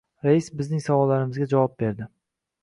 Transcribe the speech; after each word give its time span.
Rais 0.27 0.47
bizning 0.61 0.81
savollarimizga 0.85 1.49
javob 1.53 1.77
berdi. 1.85 2.09